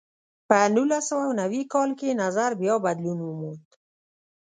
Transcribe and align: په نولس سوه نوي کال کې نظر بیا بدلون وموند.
په 0.47 0.57
نولس 0.75 1.03
سوه 1.09 1.25
نوي 1.41 1.63
کال 1.73 1.89
کې 1.99 2.19
نظر 2.21 2.51
بیا 2.61 2.75
بدلون 2.85 3.19
وموند. 3.21 3.67